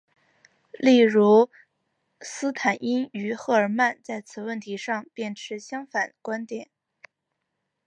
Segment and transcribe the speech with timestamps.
[0.79, 1.47] 例如
[2.21, 6.71] 斯坦因与赫尔曼在此问题上便持相反观点。